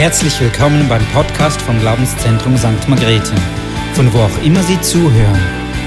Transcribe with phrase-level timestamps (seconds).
[0.00, 2.88] Herzlich willkommen beim Podcast vom Glaubenszentrum St.
[2.88, 3.34] Margrethe,
[3.92, 5.38] von wo auch immer Sie zuhören.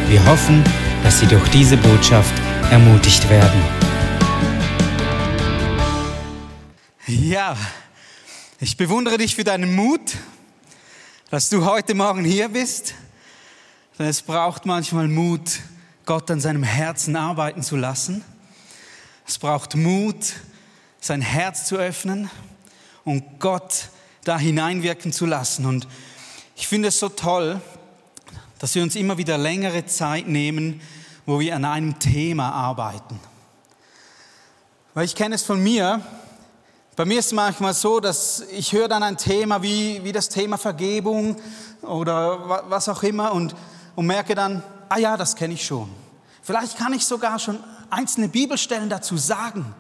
[0.08, 0.64] Wir hoffen,
[1.02, 2.32] dass Sie durch diese Botschaft
[2.70, 3.60] ermutigt werden.
[7.08, 7.58] Ja,
[8.60, 10.18] ich bewundere dich für deinen Mut,
[11.32, 12.94] dass du heute Morgen hier bist.
[13.98, 15.60] Denn es braucht manchmal Mut,
[16.06, 18.24] Gott an seinem Herzen arbeiten zu lassen.
[19.26, 20.34] Es braucht Mut,
[21.02, 22.30] sein Herz zu öffnen
[23.06, 23.90] und Gott
[24.24, 25.66] da hineinwirken zu lassen.
[25.66, 25.88] Und
[26.56, 27.62] ich finde es so toll,
[28.60, 30.82] dass wir uns immer wieder längere Zeit nehmen,
[31.26, 33.20] wo wir an einem Thema arbeiten.
[34.94, 36.02] Weil ich kenne es von mir,
[36.96, 40.30] bei mir ist es manchmal so, dass ich höre dann ein Thema wie, wie das
[40.30, 41.38] Thema Vergebung
[41.82, 43.56] oder was auch immer und,
[43.96, 45.90] und merke dann, ah ja, das kenne ich schon.
[46.44, 47.58] Vielleicht kann ich sogar schon
[47.90, 49.74] einzelne Bibelstellen dazu sagen.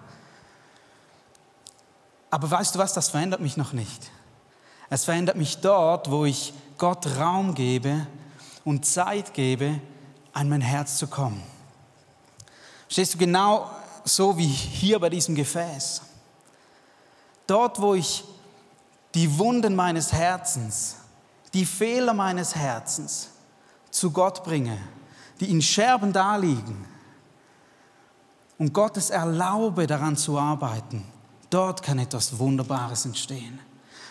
[2.31, 4.09] Aber weißt du was, das verändert mich noch nicht.
[4.94, 8.05] Es verändert mich dort, wo ich Gott Raum gebe
[8.63, 9.81] und Zeit gebe,
[10.33, 11.41] an mein Herz zu kommen.
[12.88, 13.72] Stehst du genau
[14.03, 16.03] so wie hier bei diesem Gefäß?
[17.47, 18.23] Dort, wo ich
[19.16, 20.97] die Wunden meines Herzens,
[21.55, 23.30] die Fehler meines Herzens
[23.89, 24.78] zu Gott bringe,
[25.39, 26.85] die in Scherben daliegen
[28.59, 31.03] und Gottes erlaube, daran zu arbeiten,
[31.53, 33.59] Dort kann etwas Wunderbares entstehen.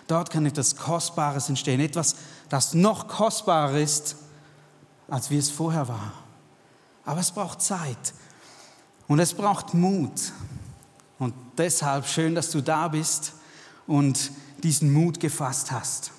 [0.07, 1.81] Dort kann etwas Kostbares entstehen.
[1.81, 2.17] Etwas,
[2.49, 4.17] das noch kostbarer ist,
[5.09, 6.13] als wie es vorher war.
[7.05, 8.15] Aber es braucht Zeit.
[9.09, 10.33] Und es braucht Mut.
[11.19, 13.35] Und deshalb schön, dass du da bist
[13.87, 14.31] und
[14.63, 16.11] diesen Mut gefasst hast.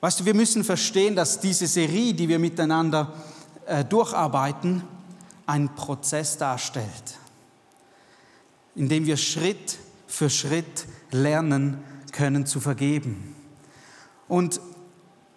[0.00, 3.12] Weißt du, wir müssen verstehen, dass diese Serie, die wir miteinander
[3.66, 4.82] äh, durcharbeiten,
[5.46, 7.18] einen Prozess darstellt
[8.74, 9.78] indem wir Schritt
[10.12, 11.78] für Schritt lernen
[12.12, 13.34] können zu vergeben.
[14.28, 14.60] Und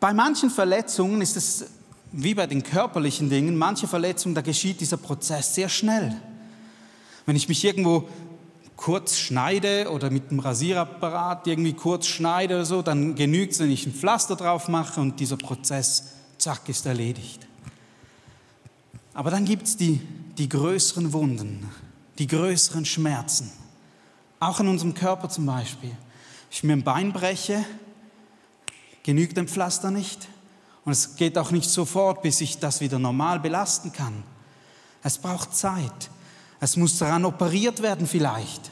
[0.01, 1.67] bei manchen Verletzungen ist es
[2.11, 6.15] wie bei den körperlichen Dingen, manche Verletzungen, da geschieht dieser Prozess sehr schnell.
[7.25, 8.09] Wenn ich mich irgendwo
[8.75, 13.71] kurz schneide oder mit dem Rasierapparat irgendwie kurz schneide oder so, dann genügt es, wenn
[13.71, 17.47] ich ein Pflaster drauf mache und dieser Prozess, zack, ist erledigt.
[19.13, 20.01] Aber dann gibt es die,
[20.37, 21.69] die größeren Wunden,
[22.19, 23.51] die größeren Schmerzen.
[24.45, 25.89] Auch in unserem Körper zum Beispiel.
[25.89, 25.97] Wenn
[26.51, 27.65] ich mir ein Bein breche,
[29.01, 30.27] genügt ein Pflaster nicht.
[30.83, 34.23] Und es geht auch nicht sofort, bis ich das wieder normal belasten kann.
[35.01, 36.11] Es braucht Zeit.
[36.59, 38.69] Es muss daran operiert werden vielleicht.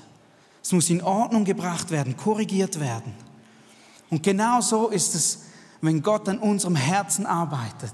[0.61, 3.11] Es muss in Ordnung gebracht werden, korrigiert werden.
[4.11, 5.45] Und genau so ist es,
[5.81, 7.94] wenn Gott an unserem Herzen arbeitet.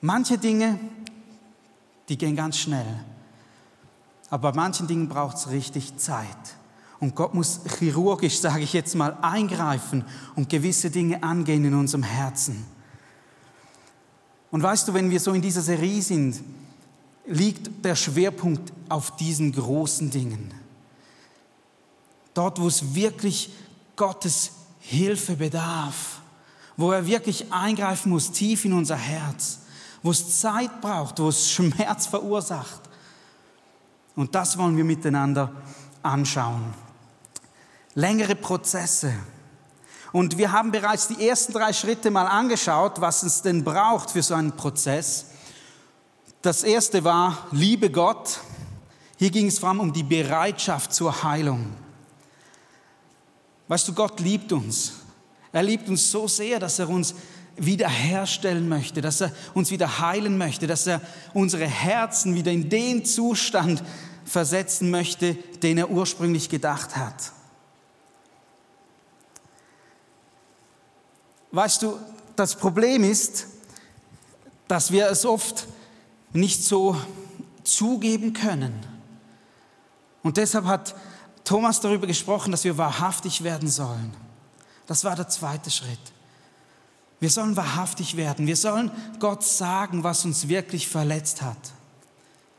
[0.00, 0.78] Manche Dinge,
[2.08, 3.00] die gehen ganz schnell.
[4.30, 6.54] Aber bei manchen Dingen braucht es richtig Zeit.
[7.00, 10.04] Und Gott muss chirurgisch, sage ich jetzt mal, eingreifen
[10.36, 12.64] und gewisse Dinge angehen in unserem Herzen.
[14.50, 16.42] Und weißt du, wenn wir so in dieser Serie sind,
[17.26, 20.52] liegt der Schwerpunkt auf diesen großen Dingen.
[22.34, 23.52] Dort, wo es wirklich
[23.96, 26.20] Gottes Hilfe bedarf,
[26.76, 29.60] wo er wirklich eingreifen muss, tief in unser Herz,
[30.02, 32.82] wo es Zeit braucht, wo es Schmerz verursacht.
[34.16, 35.50] Und das wollen wir miteinander
[36.02, 36.83] anschauen.
[37.94, 39.12] Längere Prozesse.
[40.12, 44.22] Und wir haben bereits die ersten drei Schritte mal angeschaut, was es denn braucht für
[44.22, 45.26] so einen Prozess.
[46.42, 48.40] Das erste war, liebe Gott.
[49.16, 51.72] Hier ging es vor allem um die Bereitschaft zur Heilung.
[53.68, 54.92] Weißt du, Gott liebt uns.
[55.52, 57.14] Er liebt uns so sehr, dass er uns
[57.56, 61.00] wiederherstellen möchte, dass er uns wieder heilen möchte, dass er
[61.32, 63.82] unsere Herzen wieder in den Zustand
[64.24, 67.32] versetzen möchte, den er ursprünglich gedacht hat.
[71.54, 72.00] Weißt du,
[72.34, 73.46] das Problem ist,
[74.66, 75.68] dass wir es oft
[76.32, 76.96] nicht so
[77.62, 78.74] zugeben können.
[80.24, 80.96] Und deshalb hat
[81.44, 84.12] Thomas darüber gesprochen, dass wir wahrhaftig werden sollen.
[84.88, 86.00] Das war der zweite Schritt.
[87.20, 88.48] Wir sollen wahrhaftig werden.
[88.48, 88.90] Wir sollen
[89.20, 91.56] Gott sagen, was uns wirklich verletzt hat.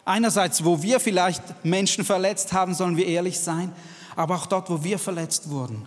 [0.06, 3.74] Einerseits, wo wir vielleicht Menschen verletzt haben, sollen wir ehrlich sein,
[4.16, 5.86] aber auch dort, wo wir verletzt wurden.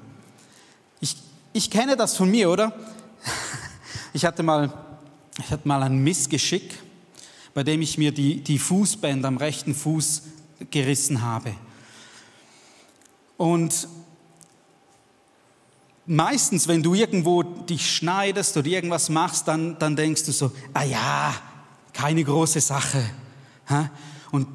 [1.01, 1.17] Ich,
[1.55, 2.75] ich kenne das von mir, oder?
[4.13, 4.73] Ich hatte mal,
[5.39, 6.79] ich hatte mal ein Missgeschick,
[7.55, 10.23] bei dem ich mir die, die Fußbänder am rechten Fuß
[10.71, 11.55] gerissen habe.
[13.37, 13.87] Und
[16.07, 20.85] meistens, wenn du irgendwo dich schneidest oder irgendwas machst, dann, dann denkst du so, ah
[20.85, 21.35] ja,
[21.93, 23.05] keine große Sache.
[24.33, 24.47] Und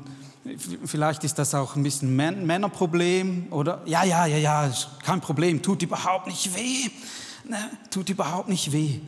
[0.85, 3.81] Vielleicht ist das auch ein bisschen Männerproblem, oder?
[3.85, 6.89] Ja, ja, ja, ja, kein Problem, tut überhaupt nicht weh.
[7.45, 8.99] Ne, tut überhaupt nicht weh.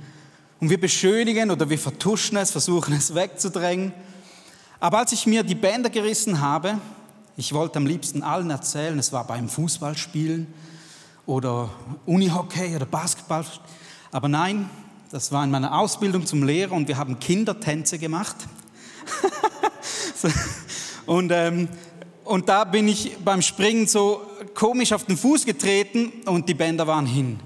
[0.59, 3.93] Und wir beschönigen oder wir vertuschen es, versuchen es wegzudrängen.
[4.79, 6.79] Aber als ich mir die Bänder gerissen habe,
[7.37, 10.47] ich wollte am liebsten allen erzählen, es war beim Fußballspielen
[11.25, 11.69] oder
[12.05, 13.45] Unihockey oder Basketball.
[14.11, 14.69] Aber nein,
[15.11, 18.35] das war in meiner Ausbildung zum Lehrer und wir haben Kindertänze gemacht.
[21.05, 21.69] und, ähm,
[22.25, 24.21] und da bin ich beim Springen so
[24.53, 27.39] komisch auf den Fuß getreten und die Bänder waren hin.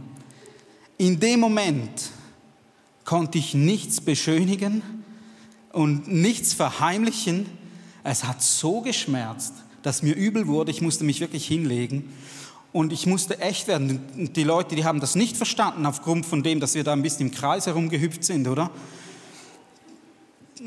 [1.00, 2.12] In dem Moment
[3.06, 4.84] konnte ich nichts beschönigen
[5.72, 7.46] und nichts verheimlichen.
[8.04, 10.72] Es hat so geschmerzt, dass mir übel wurde.
[10.72, 12.12] Ich musste mich wirklich hinlegen.
[12.74, 14.34] Und ich musste echt werden.
[14.36, 17.28] Die Leute, die haben das nicht verstanden aufgrund von dem, dass wir da ein bisschen
[17.28, 18.70] im Kreis herumgehüpft sind, oder?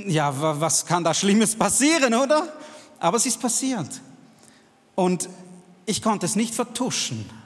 [0.07, 2.51] Ja, was kann da Schlimmes passieren, oder?
[2.99, 4.01] Aber es ist passiert.
[4.95, 5.29] Und
[5.85, 7.42] ich konnte es nicht vertuschen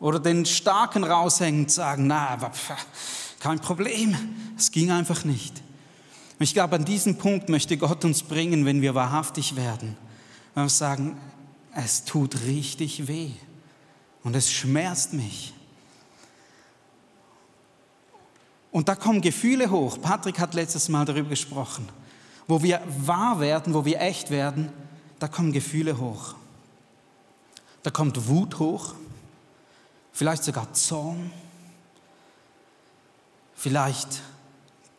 [0.00, 2.50] oder den Starken raushängen und sagen, na,
[3.40, 4.16] kein Problem.
[4.56, 5.62] Es ging einfach nicht.
[6.38, 9.96] Und ich glaube, an diesen Punkt möchte Gott uns bringen, wenn wir wahrhaftig werden.
[10.54, 11.16] Wenn wir sagen,
[11.74, 13.30] es tut richtig weh
[14.22, 15.52] und es schmerzt mich.
[18.72, 20.00] Und da kommen Gefühle hoch.
[20.00, 21.88] Patrick hat letztes Mal darüber gesprochen.
[22.48, 24.72] Wo wir wahr werden, wo wir echt werden,
[25.20, 26.34] da kommen Gefühle hoch.
[27.84, 28.94] Da kommt Wut hoch,
[30.14, 31.30] vielleicht sogar Zorn,
[33.54, 34.22] vielleicht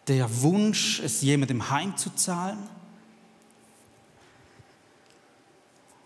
[0.08, 2.60] der Wunsch, es jemandem heimzuzahlen.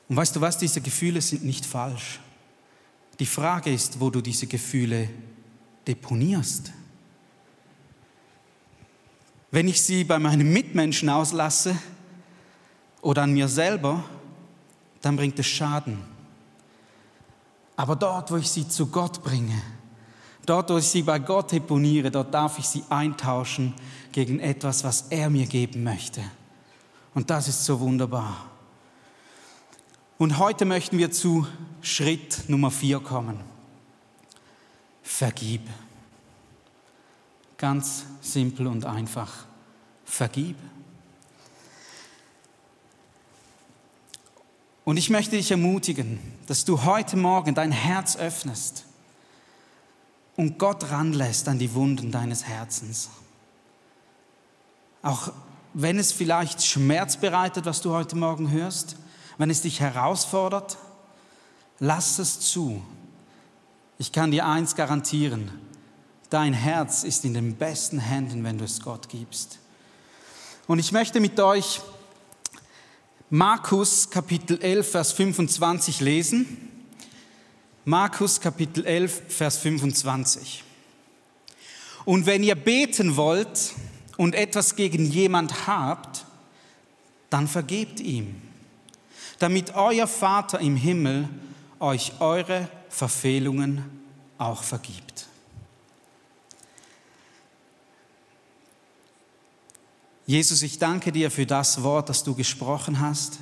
[0.08, 2.20] Und weißt du was, diese Gefühle sind nicht falsch.
[3.20, 5.10] Die Frage ist, wo du diese Gefühle
[5.86, 6.72] deponierst.
[9.52, 11.76] Wenn ich sie bei meinen Mitmenschen auslasse
[13.02, 14.04] oder an mir selber,
[15.02, 16.19] dann bringt es Schaden.
[17.80, 19.62] Aber dort, wo ich sie zu Gott bringe,
[20.46, 23.74] dort, wo ich sie bei Gott deponiere, dort darf ich sie eintauschen
[24.12, 26.22] gegen etwas, was er mir geben möchte.
[27.14, 28.48] Und das ist so wunderbar.
[30.18, 31.48] Und heute möchten wir zu
[31.82, 33.40] Schritt Nummer vier kommen.
[35.02, 35.62] Vergib.
[37.58, 39.46] Ganz simpel und einfach.
[40.04, 40.58] Vergib.
[44.90, 48.86] Und ich möchte dich ermutigen, dass du heute Morgen dein Herz öffnest
[50.36, 53.12] und Gott ranlässt an die Wunden deines Herzens.
[55.04, 55.32] Auch
[55.76, 58.96] wenn es vielleicht Schmerz bereitet, was du heute Morgen hörst,
[59.38, 60.80] wenn es dich herausfordert,
[61.78, 62.82] lass es zu.
[64.00, 65.52] Ich kann dir eins garantieren,
[66.32, 69.60] dein Herz ist in den besten Händen, wenn du es Gott gibst.
[70.66, 71.80] Und ich möchte mit euch
[73.30, 76.70] Markus Kapitel 11, Vers 25 lesen.
[77.86, 80.64] Markus Kapitel 11, Vers 25.
[82.06, 83.74] Und wenn ihr beten wollt,
[84.20, 86.26] und etwas gegen jemand habt,
[87.30, 88.36] dann vergebt ihm,
[89.40, 91.30] damit euer Vater im Himmel
[91.80, 93.86] euch eure Verfehlungen
[94.38, 95.29] auch vergibt.
[100.30, 103.40] Jesus, ich danke dir für das Wort, das du gesprochen hast.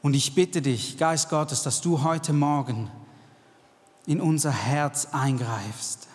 [0.00, 2.90] Und ich bitte dich, Geist Gottes, dass du heute Morgen
[4.06, 6.08] in unser Herz eingreifst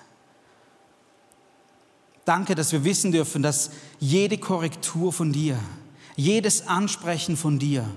[2.29, 5.57] Danke, dass wir wissen dürfen, dass jede Korrektur von dir,
[6.15, 7.89] jedes Ansprechen von dir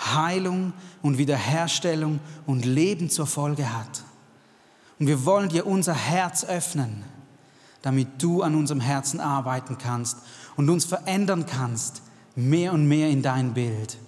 [0.00, 4.04] Heilung und Wiederherstellung und Leben zur Folge hat.
[4.98, 7.04] Und wir wollen dir unser Herz öffnen,
[7.84, 10.16] damit du an unserem Herzen arbeiten kannst
[10.56, 12.00] und uns verändern kannst,
[12.34, 13.98] mehr und mehr in dein Bild.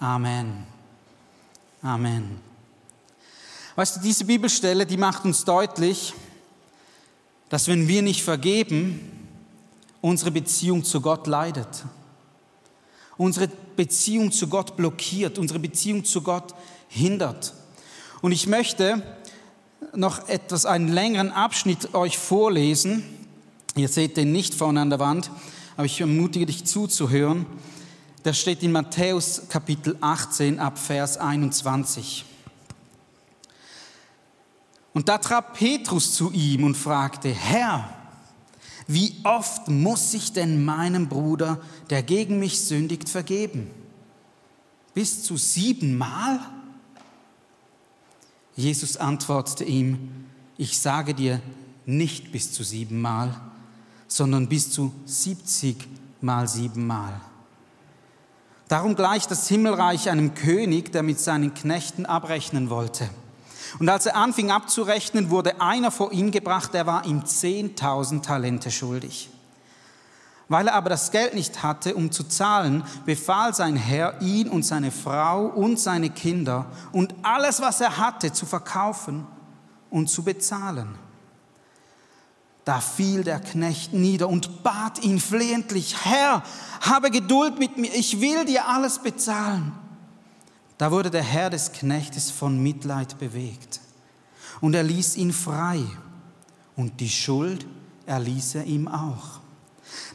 [0.00, 0.66] Amen.
[1.80, 2.40] Amen.
[3.76, 6.12] Weißt du, diese Bibelstelle, die macht uns deutlich,
[7.48, 9.28] dass wenn wir nicht vergeben,
[10.00, 11.84] unsere Beziehung zu Gott leidet.
[13.16, 16.52] Unsere Beziehung zu Gott blockiert, unsere Beziehung zu Gott
[16.88, 17.54] hindert.
[18.22, 19.04] Und ich möchte
[19.94, 23.04] noch etwas, einen längeren Abschnitt euch vorlesen.
[23.76, 25.30] Ihr seht den nicht vorne an der Wand,
[25.76, 27.46] aber ich ermutige dich zuzuhören.
[28.24, 32.24] Der steht in Matthäus Kapitel 18 ab Vers 21.
[34.92, 37.88] Und da trat Petrus zu ihm und fragte, Herr,
[38.88, 43.70] wie oft muss ich denn meinem Bruder, der gegen mich sündigt, vergeben?
[44.94, 46.40] Bis zu siebenmal?
[48.58, 51.40] Jesus antwortete ihm, ich sage dir
[51.86, 53.40] nicht bis zu siebenmal,
[54.08, 55.76] sondern bis zu siebzig
[56.20, 57.20] mal siebenmal.
[58.66, 63.08] Darum gleicht das Himmelreich einem König, der mit seinen Knechten abrechnen wollte.
[63.78, 68.72] Und als er anfing abzurechnen, wurde einer vor ihn gebracht, der war ihm 10.000 Talente
[68.72, 69.30] schuldig.
[70.48, 74.64] Weil er aber das Geld nicht hatte, um zu zahlen, befahl sein Herr, ihn und
[74.64, 79.26] seine Frau und seine Kinder und alles, was er hatte, zu verkaufen
[79.90, 80.94] und zu bezahlen.
[82.64, 86.42] Da fiel der Knecht nieder und bat ihn flehentlich, Herr,
[86.80, 89.72] habe Geduld mit mir, ich will dir alles bezahlen.
[90.78, 93.80] Da wurde der Herr des Knechtes von Mitleid bewegt
[94.60, 95.82] und er ließ ihn frei
[96.76, 97.66] und die Schuld
[98.06, 99.37] erließ er ihm auch.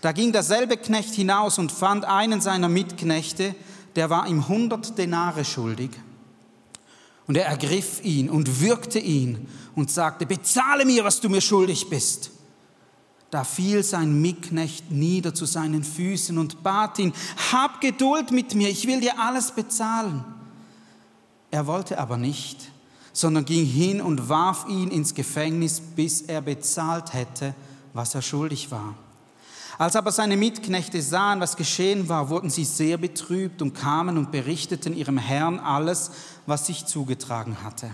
[0.02, 3.56] Da ging derselbe Knecht hinaus und fand einen seiner Mitknechte,
[3.96, 5.92] der war ihm hundert Denare schuldig.
[7.28, 11.90] Und er ergriff ihn und würgte ihn und sagte, bezahle mir, was du mir schuldig
[11.90, 12.32] bist.
[13.32, 17.14] Da fiel sein Mitknecht nieder zu seinen Füßen und bat ihn,
[17.52, 20.24] hab Geduld mit mir, ich will dir alles bezahlen.
[21.50, 22.70] Er wollte aber nicht,
[23.14, 27.56] sondern ging hin und warf ihn ins Gefängnis, bis er bezahlt hätte,
[27.94, 28.96] was er schuldig war.
[29.78, 34.32] Als aber seine Mitknechte sahen, was geschehen war, wurden sie sehr betrübt und kamen und
[34.32, 36.12] berichteten ihrem Herrn alles,
[36.46, 37.90] was sich zugetragen hatte.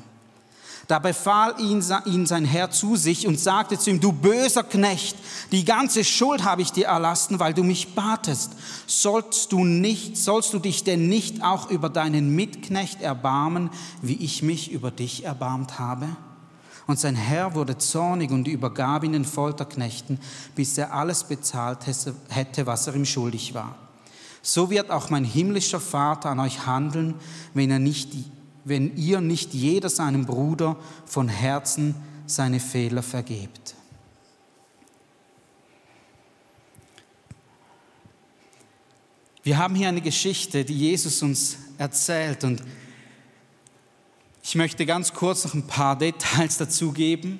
[0.89, 5.15] Da befahl ihn, ihn sein Herr zu sich und sagte zu ihm, du böser Knecht,
[5.51, 8.53] die ganze Schuld habe ich dir erlassen, weil du mich batest.
[8.87, 13.69] Sollst du nicht, sollst du dich denn nicht auch über deinen Mitknecht erbarmen,
[14.01, 16.07] wie ich mich über dich erbarmt habe?
[16.89, 20.19] Und sein Herr wurde zornig und übergab ihn den Folterknechten,
[20.55, 21.85] bis er alles bezahlt
[22.29, 23.75] hätte, was er ihm schuldig war.
[24.41, 27.13] So wird auch mein himmlischer Vater an euch handeln,
[27.53, 28.09] wenn er nicht
[28.65, 31.93] wenn ihr nicht jeder seinem Bruder von Herzen
[32.25, 33.75] seine Fehler vergebt.
[39.43, 42.63] Wir haben hier eine Geschichte, die Jesus uns erzählt und
[44.49, 47.37] ich möchte ganz kurz noch ein paar Details dazu geben.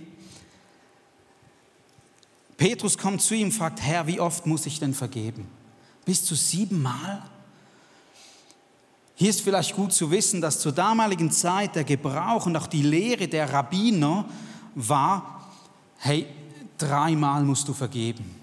[2.56, 5.48] Petrus kommt zu ihm und fragt, Herr, wie oft muss ich denn vergeben?
[6.06, 7.24] Bis zu siebenmal?
[9.16, 12.84] Hier ist vielleicht gut zu wissen, dass zur damaligen Zeit der Gebrauch und auch die
[12.84, 14.26] Lehre der Rabbiner
[14.76, 15.50] war,
[15.98, 16.28] hey,
[16.78, 18.36] dreimal musst du vergeben.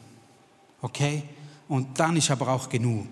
[0.83, 1.23] Okay?
[1.69, 3.07] Und dann ist aber auch genug.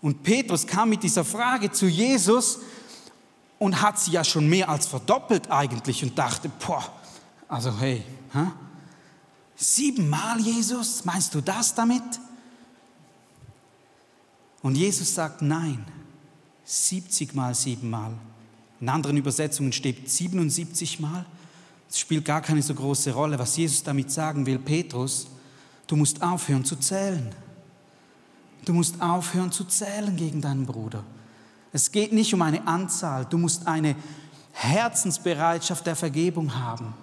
[0.00, 2.58] Und Petrus kam mit dieser Frage zu Jesus
[3.62, 6.82] und hat sie ja schon mehr als verdoppelt eigentlich und dachte, boah,
[7.46, 8.02] also hey,
[8.32, 8.46] hä?
[9.54, 12.02] siebenmal Jesus, meinst du das damit?
[14.62, 15.84] Und Jesus sagt, nein,
[16.64, 18.12] 70 mal 7 mal.
[18.80, 21.24] In anderen Übersetzungen steht 77 mal.
[21.88, 23.38] Es spielt gar keine so große Rolle.
[23.38, 25.28] Was Jesus damit sagen will, Petrus,
[25.86, 27.32] du musst aufhören zu zählen.
[28.64, 31.04] Du musst aufhören zu zählen gegen deinen Bruder.
[31.72, 33.24] Es geht nicht um eine Anzahl.
[33.24, 33.96] Du musst eine
[34.52, 36.94] Herzensbereitschaft der Vergebung haben.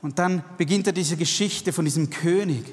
[0.00, 2.64] Und dann beginnt er diese Geschichte von diesem König.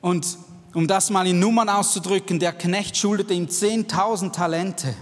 [0.00, 0.38] Und
[0.74, 4.94] um das mal in Nummern auszudrücken, der Knecht schuldete ihm 10.000 Talente.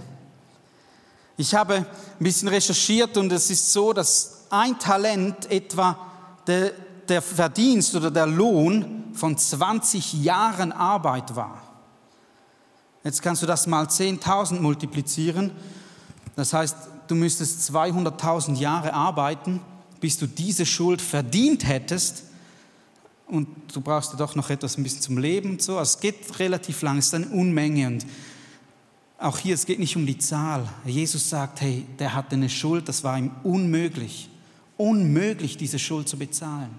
[1.37, 1.85] Ich habe ein
[2.19, 5.97] bisschen recherchiert und es ist so, dass ein Talent etwa
[6.45, 6.71] der,
[7.07, 11.70] der Verdienst oder der Lohn von 20 Jahren Arbeit war.
[13.03, 15.51] Jetzt kannst du das mal 10.000 multiplizieren.
[16.35, 16.75] Das heißt,
[17.07, 19.59] du müsstest 200.000 Jahre arbeiten,
[19.99, 22.23] bis du diese Schuld verdient hättest
[23.27, 25.77] und du brauchst ja doch noch etwas ein bisschen zum Leben und so.
[25.77, 28.05] Also es geht relativ lang, es ist eine Unmenge und
[29.17, 30.67] auch hier, es geht nicht um die Zahl.
[30.83, 34.29] Jesus sagt, hey, der hatte eine Schuld, das war ihm unmöglich,
[34.77, 36.71] unmöglich, diese Schuld zu bezahlen.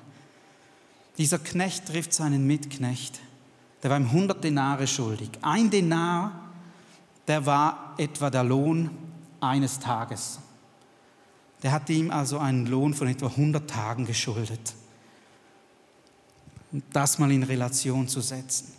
[1.18, 3.20] Dieser Knecht trifft seinen Mitknecht,
[3.82, 5.30] der war ihm 100 Denare schuldig.
[5.42, 6.32] Ein Denar,
[7.26, 8.90] der war etwa der Lohn
[9.40, 10.38] eines Tages.
[11.62, 14.74] Der hatte ihm also einen Lohn von etwa 100 Tagen geschuldet
[16.92, 18.72] das mal in Relation zu setzen.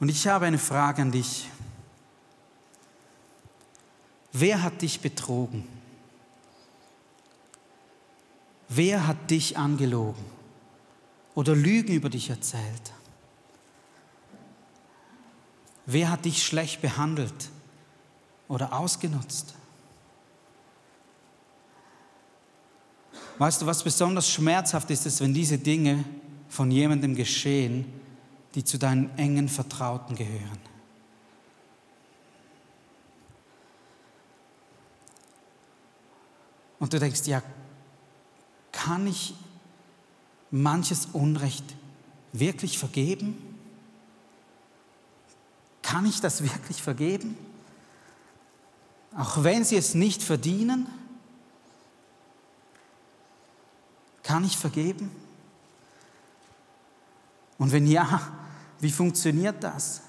[0.00, 1.48] Und ich habe eine Frage an dich.
[4.32, 5.66] Wer hat dich betrogen?
[8.68, 10.35] Wer hat dich angelogen
[11.36, 12.92] oder Lügen über dich erzählt?
[15.84, 17.50] Wer hat dich schlecht behandelt
[18.48, 19.54] oder ausgenutzt?
[23.38, 26.04] Weißt du, was besonders schmerzhaft ist, ist, wenn diese Dinge
[26.48, 27.84] von jemandem geschehen,
[28.54, 30.58] die zu deinen engen Vertrauten gehören.
[36.78, 37.42] Und du denkst, ja,
[38.72, 39.34] kann ich
[40.50, 41.64] manches Unrecht
[42.32, 43.56] wirklich vergeben?
[45.86, 47.38] kann ich das wirklich vergeben?
[49.16, 50.88] Auch wenn sie es nicht verdienen?
[54.24, 55.12] Kann ich vergeben?
[57.56, 58.20] Und wenn ja,
[58.80, 60.02] wie funktioniert das?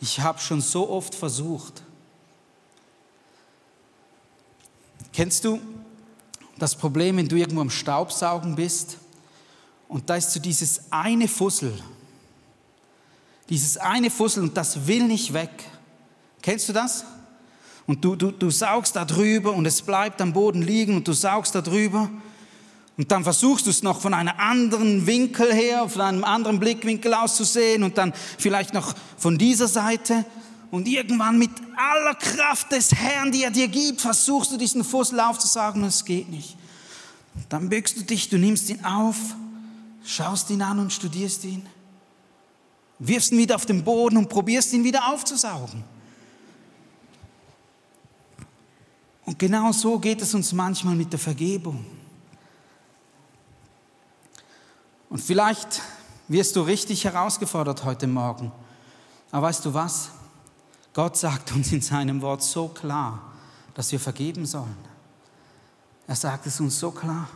[0.00, 1.82] Ich habe schon so oft versucht.
[5.12, 5.60] Kennst du
[6.60, 8.98] das Problem, wenn du irgendwo am Staubsaugen bist
[9.88, 11.72] und da ist so dieses eine Fussel,
[13.48, 15.50] dieses eine Fussel und das will nicht weg.
[16.42, 17.04] Kennst du das?
[17.86, 21.12] Und du, du, du saugst da drüber und es bleibt am Boden liegen und du
[21.12, 22.08] saugst da drüber
[22.96, 27.14] und dann versuchst du es noch von einem anderen Winkel her, von einem anderen Blickwinkel
[27.14, 30.26] auszusehen und dann vielleicht noch von dieser Seite.
[30.70, 35.18] Und irgendwann mit aller Kraft des Herrn, die er dir gibt, versuchst du diesen Fussel
[35.18, 36.56] aufzusagen und es geht nicht.
[37.48, 39.16] Dann bückst du dich, du nimmst ihn auf,
[40.04, 41.66] schaust ihn an und studierst ihn,
[42.98, 45.82] wirfst ihn wieder auf den Boden und probierst ihn wieder aufzusaugen.
[49.24, 51.84] Und genau so geht es uns manchmal mit der Vergebung.
[55.08, 55.82] Und vielleicht
[56.28, 58.52] wirst du richtig herausgefordert heute Morgen.
[59.32, 60.10] Aber weißt du was?
[60.92, 63.32] Gott sagt uns in seinem Wort so klar,
[63.74, 64.76] dass wir vergeben sollen.
[66.06, 67.28] Er sagt es uns so klar.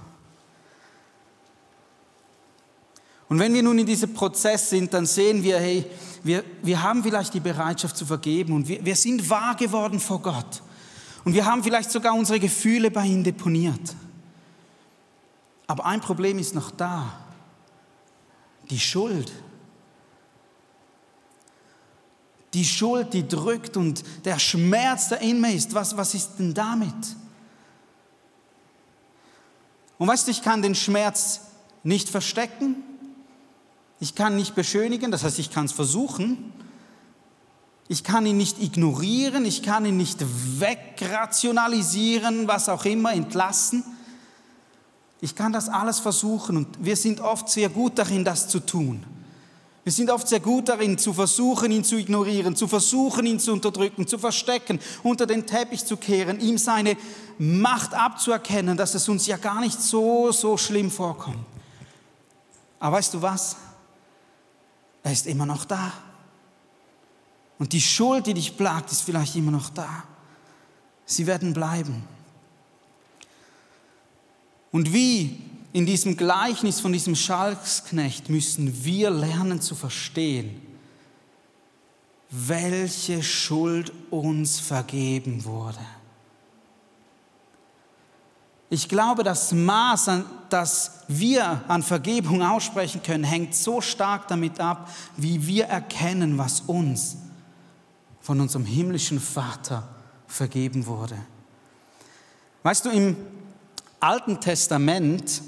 [3.29, 5.87] Und wenn wir nun in diesem Prozess sind, dann sehen wir, hey,
[6.23, 10.21] wir, wir haben vielleicht die Bereitschaft zu vergeben und wir, wir sind wahr geworden vor
[10.21, 10.63] Gott.
[11.25, 13.95] Und wir haben vielleicht sogar unsere Gefühle bei ihm deponiert.
[15.67, 17.19] Aber ein Problem ist noch da
[18.71, 19.33] die Schuld.
[22.55, 26.55] Die Schuld, die drückt und der Schmerz, der in mir ist, was, was ist denn
[26.55, 26.95] damit?
[29.99, 31.41] Und weißt du, ich kann den Schmerz
[31.83, 32.77] nicht verstecken,
[34.01, 36.53] ich kann nicht beschönigen, das heißt, ich kann es versuchen,
[37.89, 40.25] ich kann ihn nicht ignorieren, ich kann ihn nicht
[40.59, 43.85] wegrationalisieren, was auch immer, entlassen.
[45.21, 49.05] Ich kann das alles versuchen und wir sind oft sehr gut darin, das zu tun.
[49.85, 53.53] Wir sind oft sehr gut darin, zu versuchen, ihn zu ignorieren, zu versuchen, ihn zu
[53.53, 56.97] unterdrücken, zu verstecken, unter den Teppich zu kehren, ihm seine
[57.39, 61.45] Macht abzuerkennen, dass es uns ja gar nicht so, so schlimm vorkommt.
[62.81, 63.57] Aber weißt du was?
[65.03, 65.93] Er ist immer noch da.
[67.59, 70.05] Und die Schuld, die dich plagt, ist vielleicht immer noch da.
[71.05, 72.05] Sie werden bleiben.
[74.73, 75.41] Und wie
[75.75, 80.63] in diesem Gleichnis von diesem Schalksknecht müssen wir lernen zu verstehen,
[82.31, 85.85] welche Schuld uns vergeben wurde.
[88.71, 90.11] Ich glaube, das Maß,
[90.49, 96.61] das wir an Vergebung aussprechen können, hängt so stark damit ab, wie wir erkennen, was
[96.61, 97.17] uns
[98.21, 99.89] von unserem himmlischen Vater
[100.29, 101.19] vergeben wurde.
[102.63, 103.17] Weißt du, im
[103.99, 105.43] Alten Testament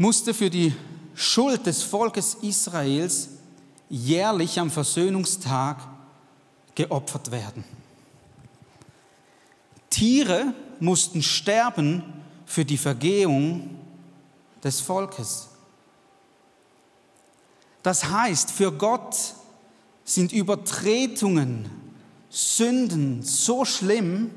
[0.00, 0.74] musste für die
[1.14, 3.28] Schuld des Volkes Israels
[3.90, 5.76] jährlich am Versöhnungstag
[6.74, 7.64] geopfert werden.
[9.90, 12.02] Tiere mussten sterben
[12.46, 13.76] für die Vergehung
[14.64, 15.50] des Volkes.
[17.82, 19.34] Das heißt, für Gott
[20.02, 21.68] sind Übertretungen,
[22.30, 24.30] Sünden so schlimm,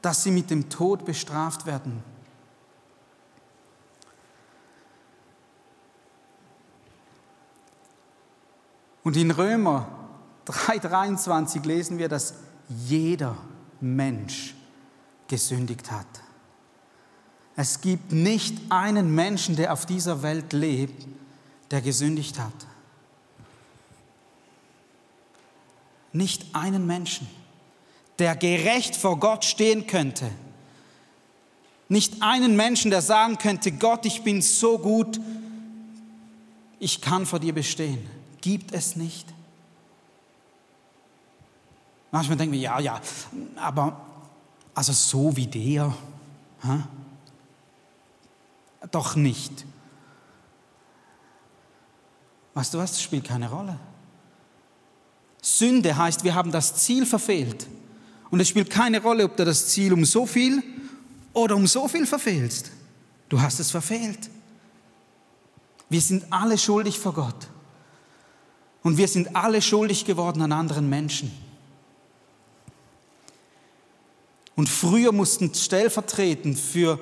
[0.00, 2.02] dass sie mit dem Tod bestraft werden.
[9.08, 9.88] Und in Römer
[10.44, 12.34] 3:23 lesen wir, dass
[12.68, 13.38] jeder
[13.80, 14.54] Mensch
[15.28, 16.04] gesündigt hat.
[17.56, 21.08] Es gibt nicht einen Menschen, der auf dieser Welt lebt,
[21.70, 22.52] der gesündigt hat.
[26.12, 27.26] Nicht einen Menschen
[28.18, 30.30] der gerecht vor Gott stehen könnte.
[31.88, 35.18] Nicht einen Menschen, der sagen könnte, Gott, ich bin so gut,
[36.78, 38.17] ich kann vor dir bestehen.
[38.40, 39.26] Gibt es nicht.
[42.10, 43.00] Manchmal denken wir, ja, ja,
[43.56, 44.00] aber
[44.74, 45.94] also so wie der,
[46.62, 46.82] hä?
[48.90, 49.64] doch nicht.
[52.54, 53.78] Weißt du was, das spielt keine Rolle.
[55.42, 57.66] Sünde heißt, wir haben das Ziel verfehlt.
[58.30, 60.62] Und es spielt keine Rolle, ob du das Ziel um so viel
[61.32, 62.70] oder um so viel verfehlst.
[63.28, 64.30] Du hast es verfehlt.
[65.88, 67.48] Wir sind alle schuldig vor Gott.
[68.82, 71.32] Und wir sind alle schuldig geworden an anderen Menschen.
[74.56, 76.98] Und früher mussten stellvertretend für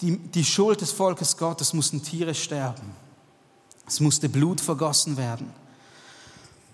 [0.00, 2.92] die, die Schuld des Volkes Gottes mussten Tiere sterben.
[3.86, 5.52] Es musste Blut vergossen werden.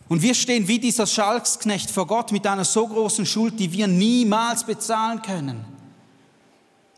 [0.09, 3.87] Und wir stehen wie dieser Schalksknecht vor Gott mit einer so großen Schuld, die wir
[3.87, 5.65] niemals bezahlen können.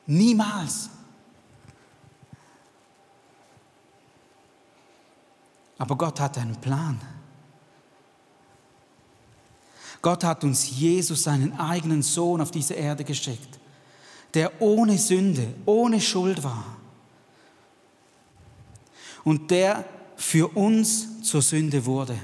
[0.06, 0.90] Niemals.
[5.80, 7.00] Aber Gott hat einen Plan.
[10.02, 13.58] Gott hat uns Jesus, seinen eigenen Sohn, auf diese Erde geschickt,
[14.34, 16.76] der ohne Sünde, ohne Schuld war.
[19.24, 22.18] Und der für uns zur Sünde wurde.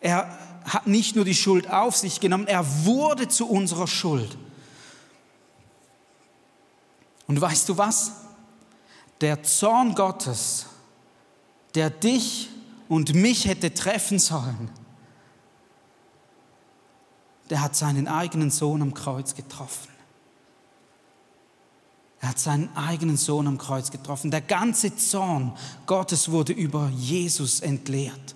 [0.00, 4.38] Er hat nicht nur die Schuld auf sich genommen, er wurde zu unserer Schuld.
[7.26, 8.29] Und weißt du was?
[9.20, 10.66] Der Zorn Gottes,
[11.74, 12.48] der dich
[12.88, 14.70] und mich hätte treffen sollen,
[17.50, 19.88] der hat seinen eigenen Sohn am Kreuz getroffen.
[22.20, 24.30] Er hat seinen eigenen Sohn am Kreuz getroffen.
[24.30, 25.56] Der ganze Zorn
[25.86, 28.34] Gottes wurde über Jesus entleert.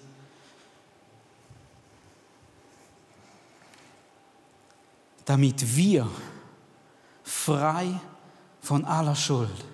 [5.24, 6.08] damit wir
[7.22, 7.98] frei
[8.60, 9.64] von aller Schuld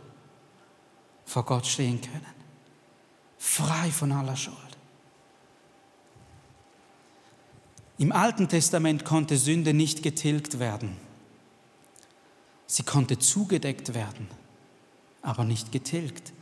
[1.30, 2.26] vor Gott stehen können.
[3.38, 4.56] Frei von aller Schuld.
[7.98, 10.96] Im Alten Testament konnte Sünde nicht getilgt werden.
[12.66, 14.26] Sie konnte zugedeckt werden,
[15.22, 16.32] aber nicht getilgt.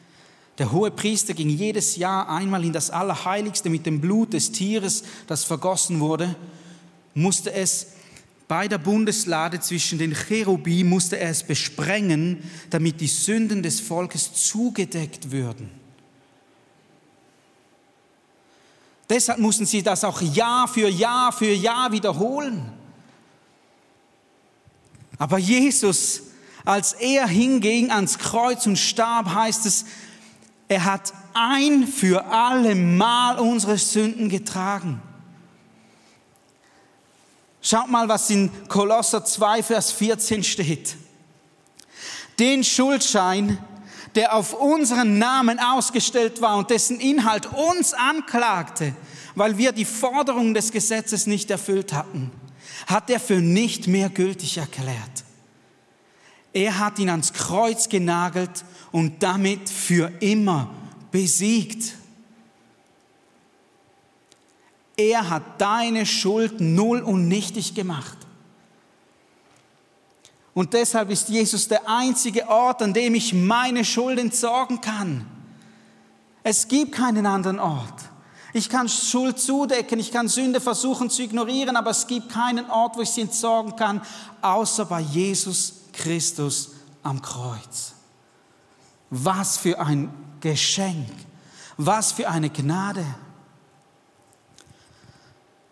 [0.56, 5.04] Der hohe Priester ging jedes Jahr einmal in das Allerheiligste mit dem Blut des Tieres,
[5.26, 6.34] das vergossen wurde,
[7.12, 7.88] musste es
[8.48, 14.32] bei der Bundeslade zwischen den Cherubim musste er es besprengen, damit die Sünden des Volkes
[14.32, 15.70] zugedeckt würden.
[19.10, 22.72] Deshalb mussten sie das auch Jahr für Jahr für Jahr wiederholen.
[25.18, 26.22] Aber Jesus,
[26.64, 29.84] als er hinging ans Kreuz und starb, heißt es,
[30.68, 35.02] er hat ein für alle Mal unsere Sünden getragen.
[37.60, 40.96] Schaut mal, was in Kolosser 2, Vers 14 steht.
[42.38, 43.58] Den Schuldschein,
[44.14, 48.94] der auf unseren Namen ausgestellt war und dessen Inhalt uns anklagte,
[49.34, 52.30] weil wir die Forderungen des Gesetzes nicht erfüllt hatten,
[52.86, 55.24] hat er für nicht mehr gültig erklärt.
[56.52, 60.70] Er hat ihn ans Kreuz genagelt und damit für immer
[61.10, 61.94] besiegt.
[64.98, 68.18] Er hat deine Schuld null und nichtig gemacht.
[70.54, 75.24] Und deshalb ist Jesus der einzige Ort, an dem ich meine Schuld entsorgen kann.
[76.42, 77.94] Es gibt keinen anderen Ort.
[78.52, 82.96] Ich kann Schuld zudecken, ich kann Sünde versuchen zu ignorieren, aber es gibt keinen Ort,
[82.96, 84.02] wo ich sie entsorgen kann,
[84.42, 86.70] außer bei Jesus Christus
[87.04, 87.92] am Kreuz.
[89.10, 91.08] Was für ein Geschenk,
[91.76, 93.04] was für eine Gnade.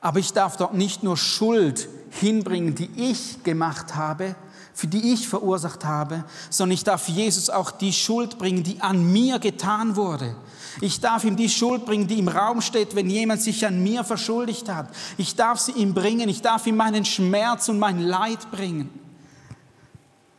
[0.00, 4.36] Aber ich darf dort nicht nur Schuld hinbringen, die ich gemacht habe,
[4.76, 9.10] für die ich verursacht habe, sondern ich darf Jesus auch die Schuld bringen, die an
[9.10, 10.36] mir getan wurde.
[10.82, 14.04] Ich darf ihm die Schuld bringen, die im Raum steht, wenn jemand sich an mir
[14.04, 14.88] verschuldigt hat.
[15.16, 18.90] Ich darf sie ihm bringen, ich darf ihm meinen Schmerz und mein Leid bringen.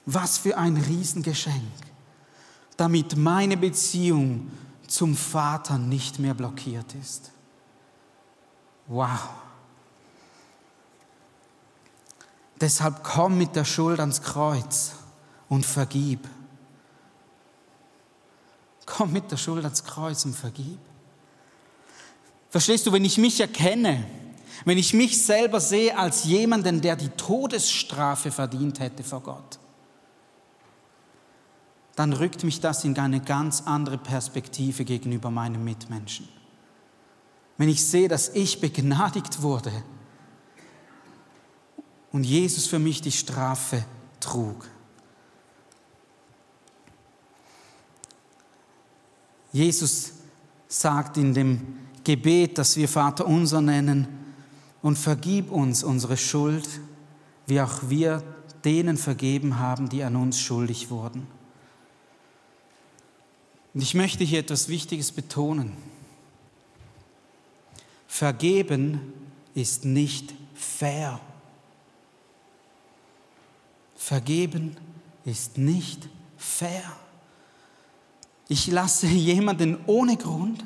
[0.06, 1.56] Was für ein Riesengeschenk,
[2.78, 4.52] damit meine Beziehung
[4.88, 7.32] zum Vater nicht mehr blockiert ist.
[8.86, 9.47] Wow.
[12.60, 14.93] Deshalb komm mit der Schuld ans Kreuz
[15.48, 16.28] und vergib.
[18.86, 20.80] Komm mit der Schuld ans Kreuz und vergib.
[22.50, 24.08] Verstehst du, wenn ich mich erkenne,
[24.65, 29.60] wenn ich mich selber sehe als jemanden, der die Todesstrafe verdient hätte vor Gott,
[31.96, 36.28] dann rückt mich das in eine ganz andere Perspektive gegenüber meinem Mitmenschen.
[37.58, 39.72] Wenn ich sehe, dass ich begnadigt wurde,
[42.12, 43.84] und Jesus für mich die Strafe
[44.20, 44.67] trug.
[49.52, 50.13] Jesus
[50.67, 54.08] sagt in dem Gebet, das wir Vater unser nennen,
[54.82, 56.67] und vergib uns unsere Schuld,
[57.48, 58.24] wie auch wir
[58.63, 61.28] denen vergeben haben, die an uns schuldig wurden.
[63.74, 65.74] Und ich möchte hier etwas Wichtiges betonen.
[68.08, 69.13] Vergeben
[69.54, 71.20] ist nicht fair.
[74.08, 74.78] Vergeben
[75.26, 76.82] ist nicht fair.
[78.48, 80.63] Ich lasse jemanden ohne Grund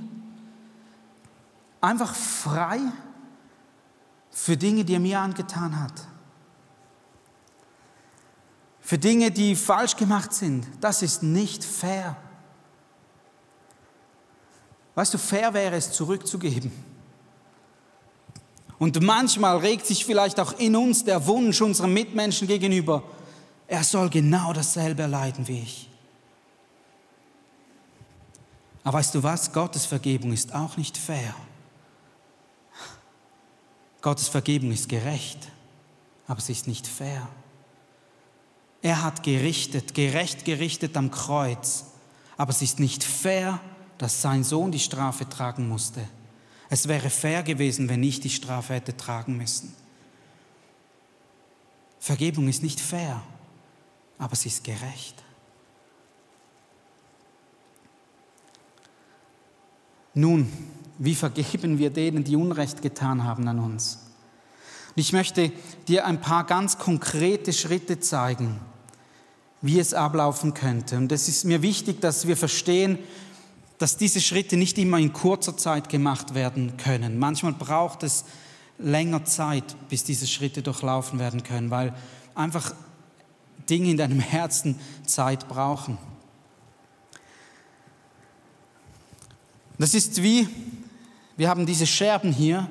[1.82, 2.80] einfach frei
[4.30, 6.06] für Dinge, die er mir angetan hat.
[8.80, 10.68] Für Dinge, die falsch gemacht sind.
[10.80, 12.16] Das ist nicht fair.
[14.94, 16.72] Weißt du, fair wäre es zurückzugeben.
[18.78, 23.02] Und manchmal regt sich vielleicht auch in uns der Wunsch unserem Mitmenschen gegenüber,
[23.72, 25.90] er soll genau dasselbe erleiden wie ich.
[28.84, 29.54] Aber weißt du was?
[29.54, 31.34] Gottes Vergebung ist auch nicht fair.
[34.02, 35.48] Gottes Vergebung ist gerecht,
[36.28, 37.26] aber sie ist nicht fair.
[38.82, 41.86] Er hat gerichtet, gerecht gerichtet am Kreuz,
[42.36, 43.62] aber es ist nicht fair,
[43.98, 46.06] dass sein Sohn die Strafe tragen musste.
[46.70, 49.74] Es wäre fair gewesen, wenn ich die Strafe hätte tragen müssen.
[52.02, 53.22] Vergebung ist nicht fair,
[54.22, 55.16] aber sie ist gerecht.
[60.14, 60.52] Nun,
[61.00, 63.98] wie vergeben wir denen, die Unrecht getan haben an uns?
[64.90, 65.52] Und ich möchte
[65.88, 68.60] dir ein paar ganz konkrete Schritte zeigen,
[69.64, 70.98] wie es ablaufen könnte.
[70.98, 73.00] Und es ist mir wichtig, dass wir verstehen,
[73.80, 77.18] dass diese Schritte nicht immer in kurzer Zeit gemacht werden können.
[77.18, 78.26] Manchmal braucht es
[78.78, 81.96] länger Zeit, bis diese Schritte durchlaufen werden können, weil
[82.36, 82.76] einfach
[83.72, 85.98] Dinge in deinem Herzen Zeit brauchen.
[89.80, 90.48] Das ist wie,
[91.38, 92.70] wir haben diese Scherben hier,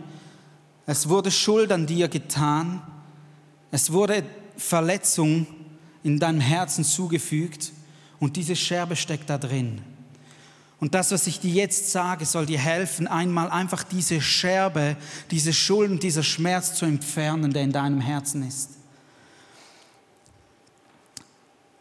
[0.86, 2.82] es wurde Schuld an dir getan,
[3.72, 4.22] es wurde
[4.56, 5.46] Verletzung
[6.02, 7.72] in deinem Herzen zugefügt
[8.20, 9.80] und diese Scherbe steckt da drin.
[10.78, 14.96] Und das, was ich dir jetzt sage, soll dir helfen, einmal einfach diese Scherbe,
[15.30, 18.79] diese Schuld und dieser Schmerz zu entfernen, der in deinem Herzen ist.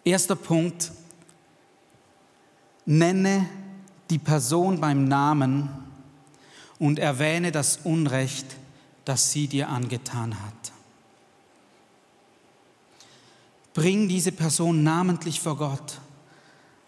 [0.10, 0.92] Erster Punkt,
[2.88, 3.48] nenne
[4.10, 5.70] die Person beim Namen
[6.80, 8.48] und erwähne das Unrecht,
[9.06, 10.72] das sie dir angetan hat.
[13.76, 16.00] Bring diese Person namentlich vor Gott.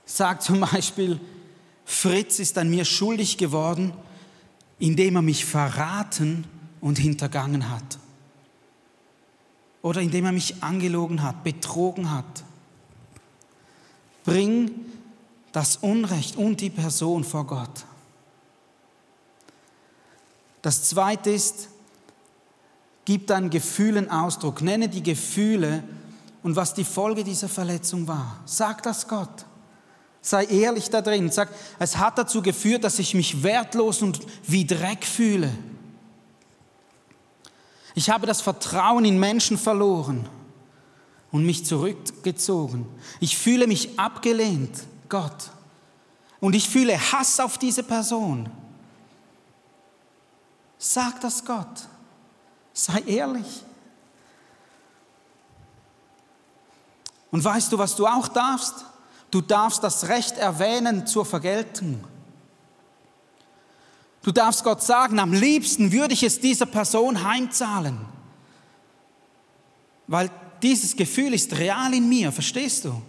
[0.04, 1.20] Sag zum Beispiel,
[1.86, 3.94] Fritz ist an mir schuldig geworden,
[4.80, 6.46] indem er mich verraten
[6.80, 8.00] und hintergangen hat.
[9.84, 12.46] Oder indem er mich angelogen hat, betrogen hat.
[14.24, 14.72] Bring
[15.52, 17.86] das Unrecht und die Person vor Gott.
[20.62, 21.70] Das zweite ist,
[23.06, 25.84] gib deinen Gefühlen Ausdruck, nenne die Gefühle
[26.44, 28.40] und was die Folge dieser Verletzung war.
[28.46, 29.46] Sag das Gott.
[30.22, 31.32] Sei ehrlich da drin.
[31.32, 35.52] Sag, es hat dazu geführt, dass ich mich wertlos und wie Dreck fühle.
[37.96, 40.30] Ich habe das Vertrauen in Menschen verloren
[41.32, 42.88] und mich zurückgezogen.
[43.20, 45.52] Ich fühle mich abgelehnt, Gott.
[46.40, 48.50] Und ich fühle Hass auf diese Person.
[50.78, 51.88] Sag das Gott.
[52.74, 53.64] Sei ehrlich.
[57.30, 58.86] Und weißt du, was du auch darfst?
[59.30, 62.04] Du darfst das Recht erwähnen zur Vergeltung.
[64.24, 67.98] Du darfst Gott sagen, am liebsten würde ich es dieser Person heimzahlen.
[70.08, 70.30] Weil
[70.62, 73.02] dieses Gefühl ist real in mir, verstehst du?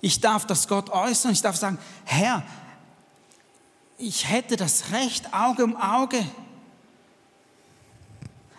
[0.00, 2.44] Ich darf das Gott äußern, ich darf sagen, Herr,
[3.98, 6.24] ich hätte das Recht Auge um Auge.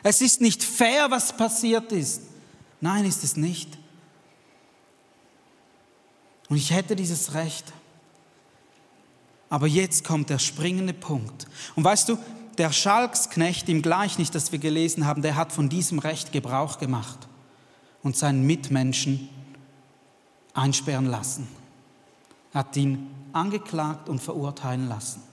[0.03, 2.21] Es ist nicht fair, was passiert ist.
[2.79, 3.77] Nein, ist es nicht.
[6.49, 7.73] Und ich hätte dieses Recht.
[9.49, 11.45] Aber jetzt kommt der springende Punkt.
[11.75, 12.17] Und weißt du,
[12.57, 17.27] der Schalksknecht im Gleichnis, das wir gelesen haben, der hat von diesem Recht Gebrauch gemacht
[18.04, 19.30] und seinen Mitmenschen
[20.54, 21.48] einsperren lassen.
[22.54, 25.24] Hat ihn angeklagt und verurteilen lassen.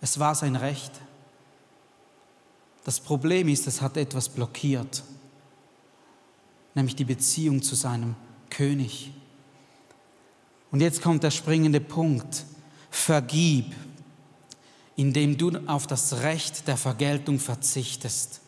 [0.00, 0.92] Es war sein Recht.
[2.84, 5.02] Das Problem ist, es hat etwas blockiert,
[6.74, 8.14] nämlich die Beziehung zu seinem
[8.48, 9.12] König.
[10.70, 12.46] Und jetzt kommt der springende Punkt.
[12.90, 13.74] Vergib,
[14.96, 18.40] indem du auf das Recht der Vergeltung verzichtest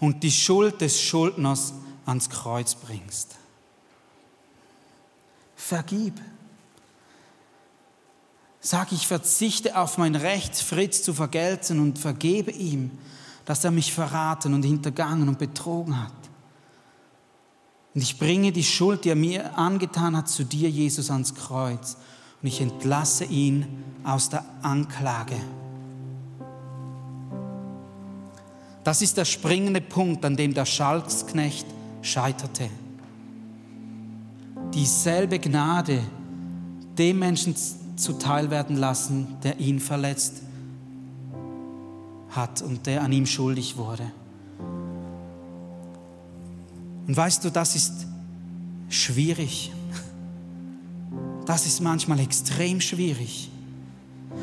[0.00, 1.74] und die Schuld des Schuldners
[2.06, 3.36] ans Kreuz bringst.
[5.54, 6.20] Vergib.
[8.60, 12.90] Sag, ich verzichte auf mein Recht, Fritz zu vergelten und vergebe ihm,
[13.44, 16.12] dass er mich verraten und hintergangen und betrogen hat.
[17.94, 21.96] Und ich bringe die Schuld, die er mir angetan hat, zu dir, Jesus, ans Kreuz.
[22.42, 25.36] Und ich entlasse ihn aus der Anklage.
[28.84, 31.66] Das ist der springende Punkt, an dem der Schalksknecht
[32.06, 32.68] scheiterte.
[34.74, 36.00] Dieselbe Gnade
[36.96, 37.54] dem Menschen
[37.96, 40.42] zuteil werden lassen, der ihn verletzt
[42.30, 44.10] hat und der an ihm schuldig wurde.
[47.06, 48.06] Und weißt du, das ist
[48.88, 49.72] schwierig.
[51.46, 53.50] Das ist manchmal extrem schwierig.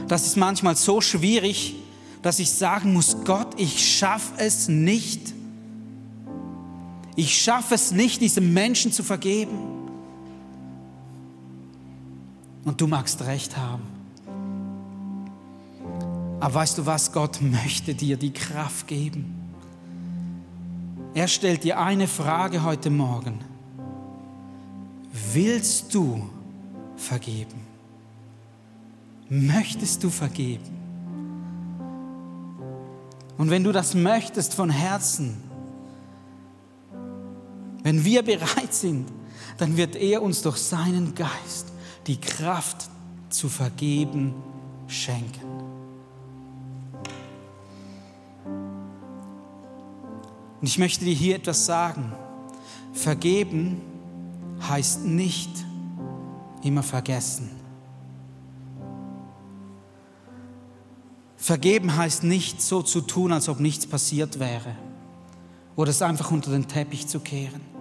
[0.08, 1.76] Das ist manchmal so schwierig,
[2.22, 5.33] dass ich sagen muss, Gott, ich schaffe es nicht.
[7.16, 9.58] Ich schaffe es nicht, diesem Menschen zu vergeben.
[12.66, 13.84] Und du magst recht haben.
[16.40, 19.44] Aber weißt du was, Gott möchte dir die Kraft geben.
[21.14, 23.40] Er stellt dir eine Frage heute Morgen.
[25.34, 26.28] Willst du
[26.96, 27.62] vergeben?
[29.30, 30.64] Möchtest du vergeben?
[33.38, 35.38] Und wenn du das möchtest von Herzen,
[37.84, 39.12] wenn wir bereit sind,
[39.58, 41.72] dann wird er uns durch seinen Geist
[42.08, 42.90] die Kraft
[43.30, 44.34] zu vergeben
[44.88, 45.42] schenken.
[50.62, 52.14] Und ich möchte dir hier etwas sagen.
[52.94, 53.82] Vergeben
[54.62, 55.52] heißt nicht
[56.64, 57.50] immer vergessen.
[61.36, 64.78] Vergeben heißt nicht so zu tun, als ob nichts passiert wäre
[65.76, 67.73] oder es einfach unter den Teppich zu kehren.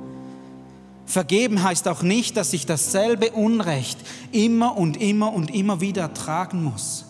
[1.13, 3.99] Vergeben heißt auch nicht, dass ich dasselbe Unrecht
[4.33, 7.05] immer und immer und immer wieder ertragen muss.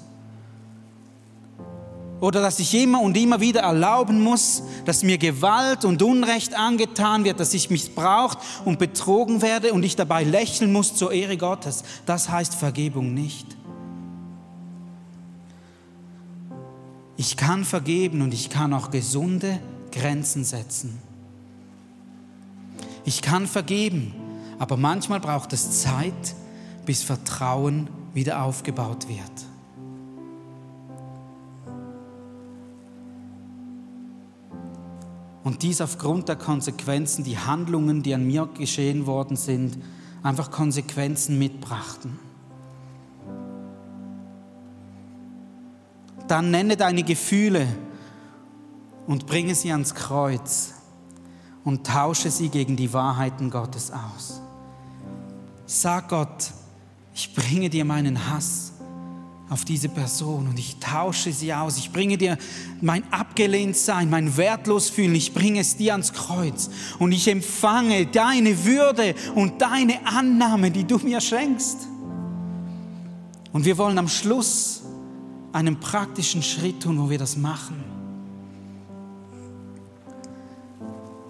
[2.21, 7.23] Oder dass ich immer und immer wieder erlauben muss, dass mir Gewalt und Unrecht angetan
[7.23, 11.85] wird, dass ich missbraucht und betrogen werde und ich dabei lächeln muss zur Ehre Gottes.
[12.05, 13.57] Das heißt Vergebung nicht.
[17.17, 19.61] Ich kann vergeben und ich kann auch gesunde
[19.93, 21.12] Grenzen setzen.
[23.05, 24.15] Ich kann vergeben,
[24.59, 26.35] aber manchmal braucht es Zeit,
[26.87, 29.21] bis Vertrauen wieder aufgebaut wird.
[35.45, 39.79] Und dies aufgrund der Konsequenzen, die Handlungen, die an mir geschehen worden sind,
[40.23, 42.19] einfach Konsequenzen mitbrachten.
[46.33, 47.67] dann nenne deine Gefühle
[49.07, 50.73] und bringe sie ans Kreuz
[51.65, 54.41] und tausche sie gegen die Wahrheiten Gottes aus.
[55.67, 56.51] Sag Gott,
[57.15, 58.73] ich bringe dir meinen Hass
[59.49, 61.77] auf diese Person und ich tausche sie aus.
[61.77, 62.39] Ich bringe dir
[62.81, 69.15] mein Abgelehntsein, mein Wertlosfühlen, ich bringe es dir ans Kreuz und ich empfange deine Würde
[69.35, 71.87] und deine Annahme, die du mir schenkst.
[73.53, 74.83] Und wir wollen am Schluss
[75.53, 77.92] einen praktischen Schritt tun, wo wir das machen.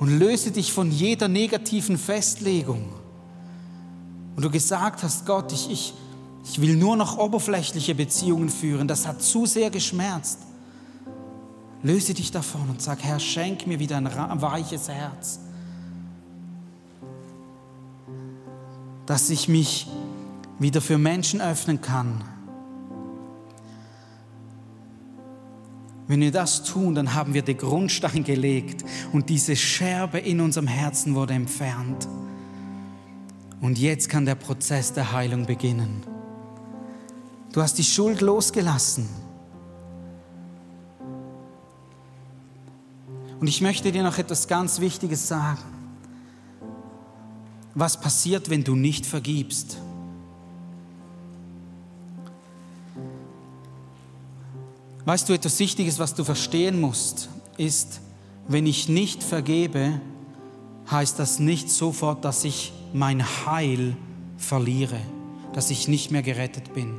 [0.02, 2.92] Und löse dich von jeder negativen Festlegung.
[4.34, 5.94] Und du gesagt hast, Gott, ich, ich,
[6.44, 10.40] ich will nur noch oberflächliche Beziehungen führen, das hat zu sehr geschmerzt.
[11.84, 15.38] Löse dich davon und sag, Herr, schenk mir wieder ein weiches Herz,
[19.06, 19.86] dass ich mich
[20.58, 22.24] wieder für Menschen öffnen kann,
[26.08, 30.66] Wenn wir das tun, dann haben wir den Grundstein gelegt und diese Scherbe in unserem
[30.66, 32.08] Herzen wurde entfernt.
[33.60, 36.02] Und jetzt kann der Prozess der Heilung beginnen.
[37.52, 39.08] Du hast die Schuld losgelassen.
[43.38, 45.62] Und ich möchte dir noch etwas ganz Wichtiges sagen.
[47.74, 49.78] Was passiert, wenn du nicht vergibst?
[55.04, 58.00] Weißt du, etwas Wichtiges, was du verstehen musst, ist,
[58.46, 60.00] wenn ich nicht vergebe,
[60.90, 63.96] heißt das nicht sofort, dass ich mein Heil
[64.36, 64.98] verliere,
[65.52, 66.94] dass ich nicht mehr gerettet bin.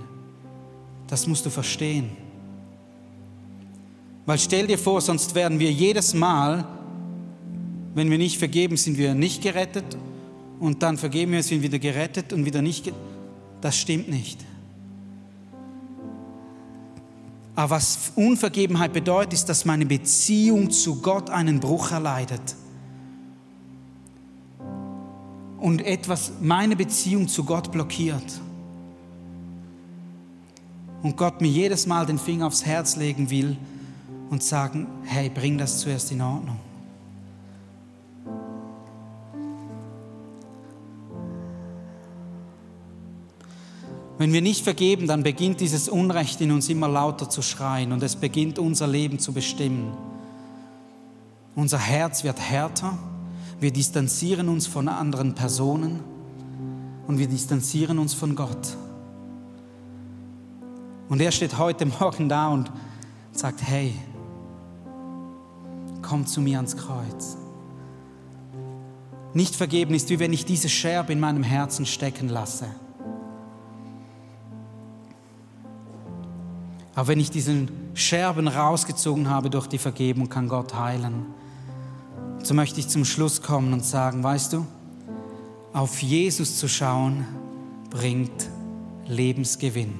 [1.07, 2.09] Das musst du verstehen.
[4.25, 6.65] Weil stell dir vor, sonst werden wir jedes Mal,
[7.93, 9.97] wenn wir nicht vergeben, sind wir nicht gerettet
[10.59, 12.91] und dann vergeben wir, sind wieder gerettet und wieder nicht.
[13.61, 14.39] Das stimmt nicht.
[17.55, 22.55] Aber was Unvergebenheit bedeutet, ist, dass meine Beziehung zu Gott einen Bruch erleidet.
[25.59, 28.41] Und etwas meine Beziehung zu Gott blockiert.
[31.03, 33.57] Und Gott mir jedes Mal den Finger aufs Herz legen will
[34.29, 36.59] und sagen, hey, bring das zuerst in Ordnung.
[44.23, 48.01] Wenn wir nicht vergeben, dann beginnt dieses Unrecht in uns immer lauter zu schreien und
[48.03, 49.91] es beginnt unser Leben zu bestimmen.
[51.57, 52.97] Unser Herz wird härter,
[53.59, 55.99] wir distanzieren uns von anderen Personen
[57.05, 58.77] und wir distanzieren uns von Gott.
[61.09, 62.71] Und er steht heute Morgen da und
[63.33, 63.93] sagt, hey,
[66.01, 67.35] komm zu mir ans Kreuz.
[69.33, 72.67] Nicht vergeben ist, wie wenn ich diese Scherbe in meinem Herzen stecken lasse.
[76.95, 81.25] Aber wenn ich diesen Scherben rausgezogen habe durch die Vergebung, kann Gott heilen.
[82.43, 84.65] So möchte ich zum Schluss kommen und sagen, weißt du,
[85.71, 87.25] auf Jesus zu schauen
[87.89, 88.49] bringt
[89.07, 89.93] Lebensgewinn.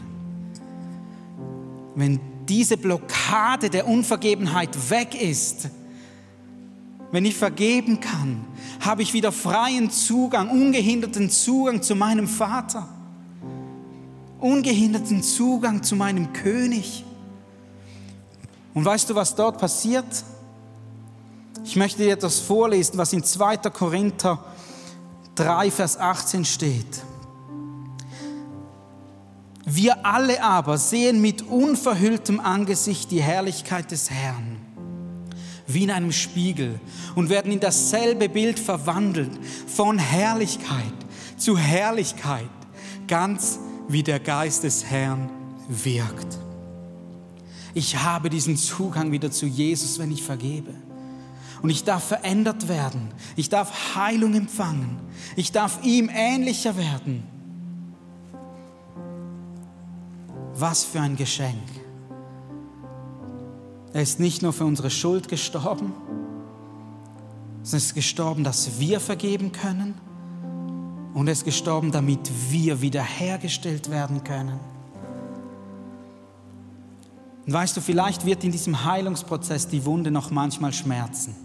[1.96, 5.70] Wenn diese Blockade der Unvergebenheit weg ist,
[7.12, 8.46] wenn ich vergeben kann,
[8.80, 12.90] habe ich wieder freien Zugang, ungehinderten Zugang zu meinem Vater,
[14.44, 17.06] ungehinderten Zugang zu meinem König.
[18.74, 20.06] Und weißt du, was dort passiert?
[21.64, 23.58] Ich möchte dir etwas vorlesen, was in 2.
[23.70, 24.44] Korinther
[25.36, 27.02] 3, Vers 18 steht.
[29.66, 34.58] Wir alle aber sehen mit unverhülltem Angesicht die Herrlichkeit des Herrn,
[35.68, 36.82] wie in einem Spiegel,
[37.16, 39.32] und werden in dasselbe Bild verwandelt,
[39.68, 40.94] von Herrlichkeit
[41.38, 42.50] zu Herrlichkeit,
[43.08, 45.30] ganz wie der Geist des Herrn
[45.68, 46.38] wirkt.
[47.74, 50.74] Ich habe diesen Zugang wieder zu Jesus, wenn ich vergebe.
[51.62, 53.10] Und ich darf verändert werden.
[53.36, 54.98] Ich darf Heilung empfangen.
[55.36, 57.24] Ich darf ihm ähnlicher werden.
[60.56, 61.64] Was für ein Geschenk.
[63.94, 65.94] Er ist nicht nur für unsere Schuld gestorben,
[67.64, 69.96] sondern ist gestorben, dass wir vergeben können.
[71.14, 74.60] Und ist gestorben, damit wir wiederhergestellt werden können.
[77.46, 81.36] Und weißt du, vielleicht wird in diesem Heilungsprozess die Wunde noch manchmal schmerzen.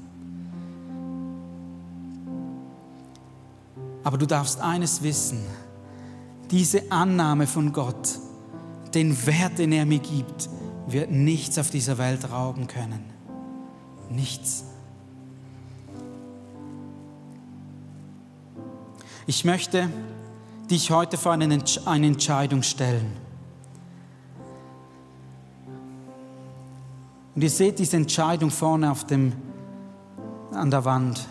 [4.04, 5.40] Aber du darfst eines wissen,
[6.50, 8.18] diese Annahme von Gott,
[8.94, 10.48] den Wert, den er mir gibt,
[10.86, 13.04] wird nichts auf dieser Welt rauben können.
[14.08, 14.64] Nichts.
[19.28, 19.90] Ich möchte
[20.70, 23.12] dich heute vor eine, eine Entscheidung stellen.
[27.34, 29.34] Und ihr seht diese Entscheidung vorne auf dem,
[30.50, 31.28] an der Wand.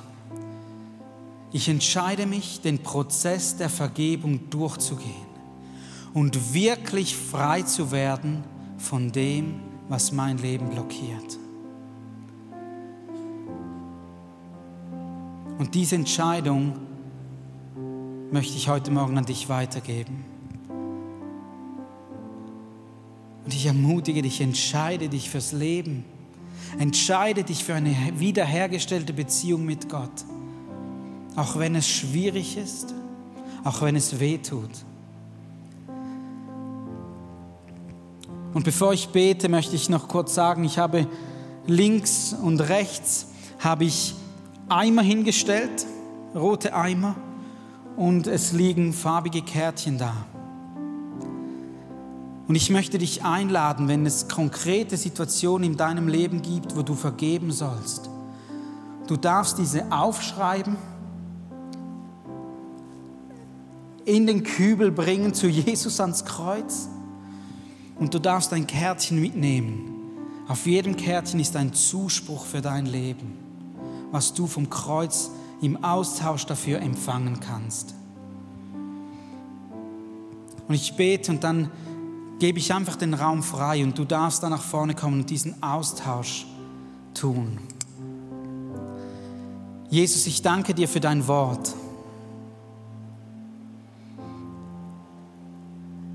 [1.52, 5.26] Ich entscheide mich, den Prozess der Vergebung durchzugehen
[6.14, 8.44] und wirklich frei zu werden
[8.78, 9.56] von dem,
[9.90, 11.40] was mein Leben blockiert.
[15.58, 16.87] Und diese Entscheidung
[18.32, 20.26] möchte ich heute Morgen an dich weitergeben.
[23.46, 26.04] Und ich ermutige dich, entscheide dich fürs Leben.
[26.80, 30.26] Entscheide dich für eine wiederhergestellte Beziehung mit Gott.
[31.36, 32.94] Auch wenn es schwierig ist,
[33.64, 34.72] auch wenn es weh tut.
[38.54, 41.08] Und bevor ich bete, möchte ich noch kurz sagen, ich habe
[41.68, 43.28] links und rechts
[43.60, 44.14] habe ich
[44.68, 45.86] Eimer hingestellt,
[46.36, 47.16] rote Eimer,
[47.98, 50.14] und es liegen farbige Kärtchen da.
[52.48, 56.94] Und ich möchte dich einladen, wenn es konkrete Situationen in deinem Leben gibt, wo du
[56.94, 58.10] vergeben sollst.
[59.08, 60.78] Du darfst diese aufschreiben,
[64.06, 66.88] in den Kübel bringen zu Jesus ans Kreuz
[68.00, 69.94] und du darfst ein Kärtchen mitnehmen.
[70.48, 73.34] Auf jedem Kärtchen ist ein Zuspruch für dein Leben,
[74.12, 75.32] was du vom Kreuz
[75.62, 77.96] im Austausch dafür empfangen kannst.
[80.68, 81.72] Und ich bete und dann
[82.40, 85.62] gebe ich einfach den Raum frei und du darfst dann nach vorne kommen und diesen
[85.64, 86.46] Austausch
[87.14, 87.58] tun.
[89.90, 91.74] Jesus, ich danke dir für dein Wort.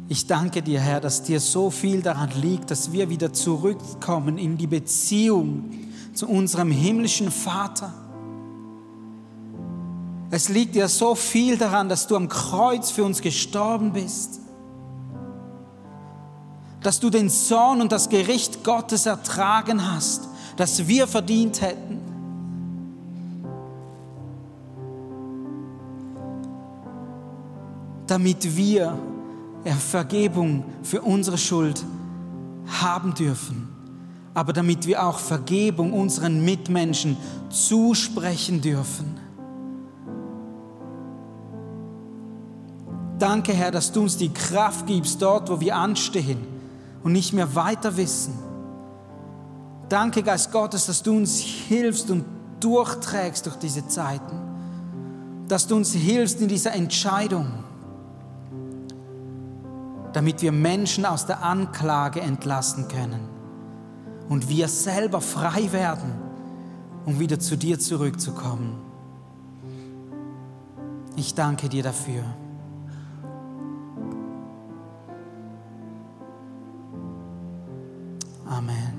[0.08, 4.58] Ich danke dir, Herr, dass dir so viel daran liegt, dass wir wieder zurückkommen in
[4.58, 5.70] die Beziehung
[6.12, 7.94] zu unserem himmlischen Vater.
[10.34, 14.40] Es liegt dir so viel daran, dass du am Kreuz für uns gestorben bist.
[16.82, 20.26] Dass du den Zorn und das Gericht Gottes ertragen hast,
[20.56, 22.00] das wir verdient hätten.
[28.06, 28.98] Damit wir
[29.86, 31.84] Vergebung für unsere Schuld
[32.80, 33.68] haben dürfen,
[34.32, 37.18] aber damit wir auch Vergebung unseren Mitmenschen
[37.50, 39.21] zusprechen dürfen.
[43.22, 46.44] Danke, Herr, dass du uns die Kraft gibst dort, wo wir anstehen
[47.04, 48.34] und nicht mehr weiter wissen.
[49.88, 52.24] Danke, Geist Gottes, dass du uns hilfst und
[52.58, 54.36] durchträgst durch diese Zeiten,
[55.46, 57.62] dass du uns hilfst in dieser Entscheidung
[60.12, 63.28] damit wir Menschen aus der Anklage entlassen können
[64.28, 66.12] und wir selber frei werden,
[67.06, 68.78] um wieder zu dir zurückzukommen.
[71.16, 72.22] Ich danke dir dafür.
[78.52, 78.91] Amen.